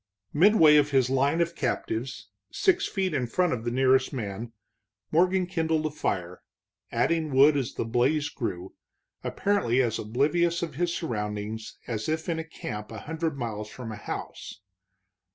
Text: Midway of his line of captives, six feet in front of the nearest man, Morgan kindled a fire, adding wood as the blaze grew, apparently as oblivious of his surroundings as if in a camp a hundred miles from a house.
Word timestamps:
Midway 0.33 0.77
of 0.77 0.89
his 0.89 1.11
line 1.11 1.41
of 1.41 1.53
captives, 1.53 2.29
six 2.51 2.87
feet 2.87 3.13
in 3.13 3.27
front 3.27 3.53
of 3.53 3.63
the 3.63 3.69
nearest 3.69 4.11
man, 4.11 4.51
Morgan 5.11 5.45
kindled 5.45 5.85
a 5.85 5.91
fire, 5.91 6.41
adding 6.91 7.29
wood 7.29 7.55
as 7.55 7.75
the 7.75 7.85
blaze 7.85 8.27
grew, 8.27 8.73
apparently 9.23 9.79
as 9.79 9.99
oblivious 9.99 10.63
of 10.63 10.73
his 10.73 10.91
surroundings 10.91 11.77
as 11.85 12.09
if 12.09 12.27
in 12.27 12.39
a 12.39 12.43
camp 12.43 12.91
a 12.91 13.01
hundred 13.01 13.37
miles 13.37 13.69
from 13.69 13.91
a 13.91 13.95
house. 13.95 14.61